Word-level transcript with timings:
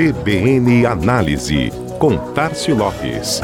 CBN 0.00 0.86
Análise, 0.86 1.70
com 1.98 2.16
Tarcio 2.32 2.74
Lopes. 2.74 3.42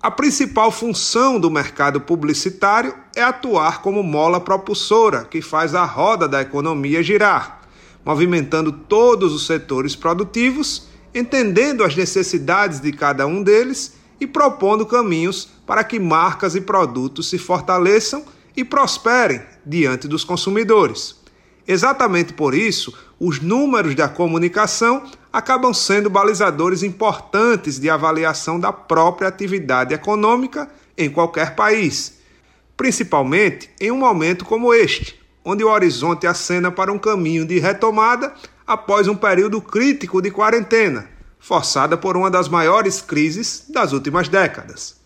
A 0.00 0.08
principal 0.12 0.70
função 0.70 1.40
do 1.40 1.50
mercado 1.50 2.00
publicitário 2.00 2.94
é 3.16 3.20
atuar 3.20 3.82
como 3.82 4.04
mola 4.04 4.40
propulsora 4.40 5.24
que 5.24 5.42
faz 5.42 5.74
a 5.74 5.84
roda 5.84 6.28
da 6.28 6.40
economia 6.42 7.02
girar, 7.02 7.62
movimentando 8.04 8.70
todos 8.70 9.32
os 9.32 9.48
setores 9.48 9.96
produtivos, 9.96 10.86
entendendo 11.12 11.82
as 11.82 11.96
necessidades 11.96 12.78
de 12.78 12.92
cada 12.92 13.26
um 13.26 13.42
deles 13.42 13.98
e 14.20 14.26
propondo 14.26 14.84
caminhos 14.84 15.48
para 15.66 15.82
que 15.82 15.98
marcas 15.98 16.54
e 16.54 16.60
produtos 16.60 17.30
se 17.30 17.38
fortaleçam 17.38 18.22
e 18.56 18.62
prosperem 18.62 19.40
diante 19.64 20.06
dos 20.06 20.22
consumidores. 20.22 21.16
Exatamente 21.66 22.32
por 22.32 22.54
isso, 22.54 22.92
os 23.18 23.40
números 23.40 23.94
da 23.94 24.08
comunicação 24.08 25.04
acabam 25.32 25.72
sendo 25.72 26.10
balizadores 26.10 26.82
importantes 26.82 27.78
de 27.78 27.88
avaliação 27.88 28.58
da 28.58 28.72
própria 28.72 29.28
atividade 29.28 29.94
econômica 29.94 30.68
em 30.98 31.08
qualquer 31.08 31.54
país, 31.54 32.18
principalmente 32.76 33.70
em 33.80 33.90
um 33.90 33.98
momento 33.98 34.44
como 34.44 34.74
este, 34.74 35.18
onde 35.44 35.64
o 35.64 35.70
horizonte 35.70 36.26
acena 36.26 36.70
para 36.70 36.92
um 36.92 36.98
caminho 36.98 37.46
de 37.46 37.58
retomada 37.58 38.34
após 38.66 39.08
um 39.08 39.14
período 39.14 39.60
crítico 39.62 40.20
de 40.20 40.30
quarentena 40.30 41.19
forçada 41.40 41.96
por 41.96 42.16
uma 42.16 42.30
das 42.30 42.48
maiores 42.48 43.00
crises 43.00 43.64
das 43.70 43.92
últimas 43.92 44.28
décadas. 44.28 45.00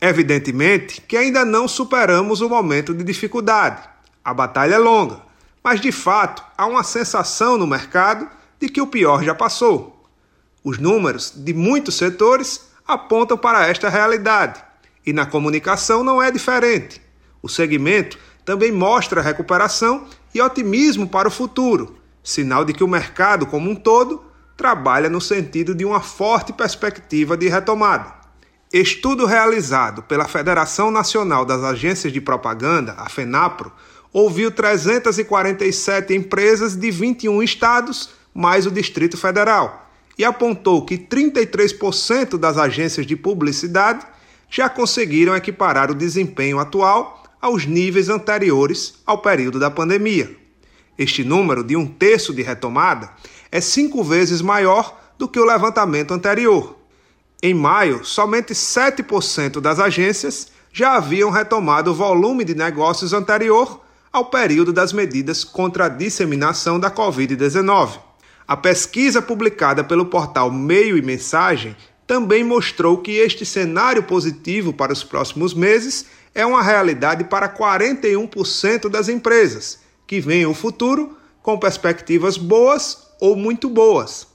Evidentemente 0.00 1.00
que 1.02 1.16
ainda 1.16 1.44
não 1.44 1.68
superamos 1.68 2.40
o 2.40 2.48
momento 2.48 2.94
de 2.94 3.04
dificuldade. 3.04 3.86
A 4.24 4.32
batalha 4.32 4.74
é 4.74 4.78
longa, 4.78 5.20
mas 5.62 5.80
de 5.80 5.92
fato 5.92 6.42
há 6.56 6.66
uma 6.66 6.82
sensação 6.82 7.58
no 7.58 7.66
mercado 7.66 8.28
de 8.58 8.68
que 8.68 8.80
o 8.80 8.86
pior 8.86 9.22
já 9.22 9.34
passou. 9.34 10.02
Os 10.64 10.78
números 10.78 11.32
de 11.36 11.52
muitos 11.52 11.96
setores 11.96 12.68
apontam 12.86 13.36
para 13.36 13.66
esta 13.66 13.88
realidade, 13.90 14.62
e 15.06 15.12
na 15.12 15.26
comunicação 15.26 16.02
não 16.02 16.22
é 16.22 16.30
diferente. 16.30 17.00
O 17.42 17.48
segmento 17.48 18.18
também 18.44 18.72
mostra 18.72 19.20
recuperação 19.20 20.06
e 20.34 20.40
otimismo 20.40 21.06
para 21.06 21.28
o 21.28 21.30
futuro, 21.30 21.98
sinal 22.22 22.64
de 22.64 22.72
que 22.72 22.82
o 22.82 22.88
mercado 22.88 23.46
como 23.46 23.70
um 23.70 23.74
todo 23.74 24.24
trabalha 24.56 25.08
no 25.08 25.20
sentido 25.20 25.74
de 25.74 25.84
uma 25.84 26.00
forte 26.00 26.52
perspectiva 26.52 27.36
de 27.36 27.48
retomada. 27.48 28.12
Estudo 28.72 29.26
realizado 29.26 30.02
pela 30.02 30.26
Federação 30.26 30.90
Nacional 30.90 31.44
das 31.44 31.62
Agências 31.62 32.12
de 32.12 32.20
Propaganda, 32.20 32.94
a 32.98 33.08
FENAPRO, 33.08 33.72
ouviu 34.12 34.50
347 34.50 36.14
empresas 36.14 36.76
de 36.76 36.90
21 36.90 37.42
estados, 37.42 38.10
mais 38.32 38.66
o 38.66 38.70
Distrito 38.70 39.16
Federal, 39.16 39.88
e 40.16 40.24
apontou 40.24 40.84
que 40.84 40.96
33% 40.96 42.36
das 42.36 42.56
agências 42.56 43.06
de 43.06 43.16
publicidade 43.16 44.06
já 44.48 44.68
conseguiram 44.68 45.34
equiparar 45.34 45.90
o 45.90 45.94
desempenho 45.94 46.58
atual 46.58 47.24
aos 47.40 47.66
níveis 47.66 48.08
anteriores 48.08 48.94
ao 49.04 49.18
período 49.18 49.58
da 49.58 49.70
pandemia. 49.70 50.34
Este 50.96 51.24
número 51.24 51.64
de 51.64 51.76
um 51.76 51.86
terço 51.86 52.32
de 52.32 52.42
retomada 52.42 53.10
é 53.54 53.60
cinco 53.60 54.02
vezes 54.02 54.42
maior 54.42 55.00
do 55.16 55.28
que 55.28 55.38
o 55.38 55.44
levantamento 55.44 56.12
anterior. 56.12 56.76
Em 57.40 57.54
maio, 57.54 58.04
somente 58.04 58.52
7% 58.52 59.60
das 59.60 59.78
agências 59.78 60.48
já 60.72 60.96
haviam 60.96 61.30
retomado 61.30 61.92
o 61.92 61.94
volume 61.94 62.42
de 62.42 62.52
negócios 62.52 63.12
anterior 63.12 63.80
ao 64.12 64.24
período 64.24 64.72
das 64.72 64.92
medidas 64.92 65.44
contra 65.44 65.84
a 65.84 65.88
disseminação 65.88 66.80
da 66.80 66.90
Covid-19. 66.90 68.00
A 68.44 68.56
pesquisa 68.56 69.22
publicada 69.22 69.84
pelo 69.84 70.06
portal 70.06 70.50
Meio 70.50 70.98
e 70.98 71.02
Mensagem 71.02 71.76
também 72.08 72.42
mostrou 72.42 72.98
que 72.98 73.12
este 73.12 73.46
cenário 73.46 74.02
positivo 74.02 74.72
para 74.72 74.92
os 74.92 75.04
próximos 75.04 75.54
meses 75.54 76.06
é 76.34 76.44
uma 76.44 76.60
realidade 76.60 77.22
para 77.22 77.48
41% 77.48 78.88
das 78.88 79.08
empresas, 79.08 79.78
que 80.08 80.20
veem 80.20 80.44
o 80.44 80.54
futuro 80.54 81.16
com 81.40 81.56
perspectivas 81.56 82.36
boas 82.36 83.04
ou 83.24 83.34
muito 83.34 83.70
boas. 83.70 84.26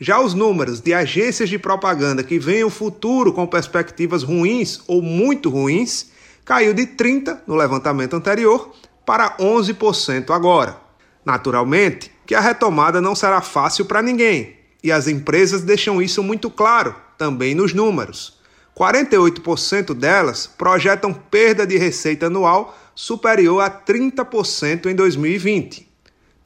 Já 0.00 0.20
os 0.20 0.32
números 0.32 0.80
de 0.80 0.94
agências 0.94 1.48
de 1.48 1.58
propaganda 1.58 2.22
que 2.22 2.38
veem 2.38 2.62
o 2.62 2.70
futuro 2.70 3.32
com 3.32 3.44
perspectivas 3.44 4.22
ruins 4.22 4.80
ou 4.86 5.02
muito 5.02 5.50
ruins 5.50 6.12
caiu 6.44 6.72
de 6.72 6.86
30 6.86 7.42
no 7.44 7.56
levantamento 7.56 8.14
anterior 8.14 8.72
para 9.04 9.36
11% 9.38 10.30
agora. 10.30 10.80
Naturalmente, 11.24 12.12
que 12.24 12.36
a 12.36 12.40
retomada 12.40 13.00
não 13.00 13.16
será 13.16 13.40
fácil 13.40 13.84
para 13.84 14.00
ninguém, 14.00 14.54
e 14.80 14.92
as 14.92 15.08
empresas 15.08 15.62
deixam 15.62 16.00
isso 16.00 16.22
muito 16.22 16.48
claro 16.48 16.94
também 17.18 17.52
nos 17.52 17.74
números. 17.74 18.38
48% 18.78 19.92
delas 19.92 20.46
projetam 20.46 21.12
perda 21.12 21.66
de 21.66 21.76
receita 21.78 22.26
anual 22.26 22.78
superior 22.94 23.60
a 23.60 23.68
30% 23.68 24.86
em 24.86 24.94
2020. 24.94 25.85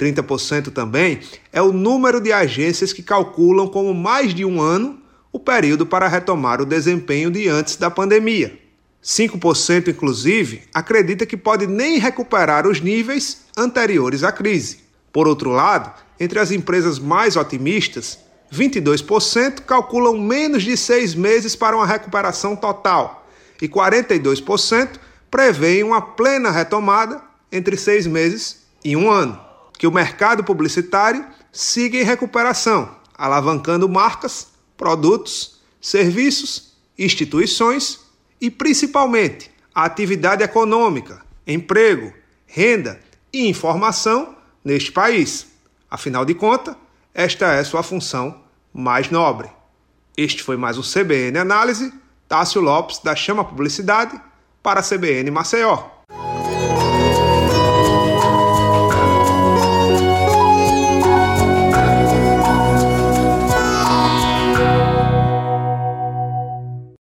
30% 0.00 0.72
também 0.72 1.20
é 1.52 1.60
o 1.60 1.72
número 1.72 2.20
de 2.20 2.32
agências 2.32 2.92
que 2.92 3.02
calculam 3.02 3.68
como 3.68 3.92
mais 3.92 4.34
de 4.34 4.46
um 4.46 4.60
ano 4.60 4.98
o 5.30 5.38
período 5.38 5.84
para 5.84 6.08
retomar 6.08 6.60
o 6.60 6.66
desempenho 6.66 7.30
de 7.30 7.46
antes 7.48 7.76
da 7.76 7.90
pandemia. 7.90 8.58
5%, 9.04 9.88
inclusive, 9.88 10.62
acredita 10.74 11.26
que 11.26 11.36
pode 11.36 11.66
nem 11.66 11.98
recuperar 11.98 12.66
os 12.66 12.80
níveis 12.80 13.42
anteriores 13.56 14.24
à 14.24 14.32
crise. 14.32 14.80
Por 15.12 15.28
outro 15.28 15.50
lado, 15.50 15.92
entre 16.18 16.38
as 16.38 16.50
empresas 16.50 16.98
mais 16.98 17.36
otimistas, 17.36 18.18
22% 18.52 19.60
calculam 19.60 20.18
menos 20.18 20.62
de 20.62 20.76
seis 20.76 21.14
meses 21.14 21.54
para 21.54 21.76
uma 21.76 21.86
recuperação 21.86 22.56
total 22.56 23.26
e 23.62 23.68
42% 23.68 24.98
prevêem 25.30 25.84
uma 25.84 26.02
plena 26.02 26.50
retomada 26.50 27.22
entre 27.52 27.76
seis 27.76 28.06
meses 28.06 28.62
e 28.84 28.96
um 28.96 29.10
ano 29.10 29.49
que 29.80 29.86
o 29.86 29.90
mercado 29.90 30.44
publicitário 30.44 31.24
siga 31.50 31.96
em 31.96 32.02
recuperação, 32.02 32.96
alavancando 33.16 33.88
marcas, 33.88 34.48
produtos, 34.76 35.58
serviços, 35.80 36.74
instituições 36.98 37.98
e 38.38 38.50
principalmente 38.50 39.50
a 39.74 39.86
atividade 39.86 40.42
econômica, 40.42 41.22
emprego, 41.46 42.12
renda 42.44 43.00
e 43.32 43.48
informação 43.48 44.36
neste 44.62 44.92
país. 44.92 45.46
Afinal 45.90 46.26
de 46.26 46.34
contas, 46.34 46.76
esta 47.14 47.54
é 47.54 47.64
sua 47.64 47.82
função 47.82 48.38
mais 48.74 49.08
nobre. 49.08 49.48
Este 50.14 50.42
foi 50.42 50.58
mais 50.58 50.76
um 50.76 50.82
CBN 50.82 51.38
Análise. 51.38 51.90
Tássio 52.28 52.60
Lopes, 52.60 52.98
da 52.98 53.16
Chama 53.16 53.46
Publicidade, 53.46 54.20
para 54.62 54.80
a 54.80 54.82
CBN 54.82 55.30
Maceió. 55.30 55.99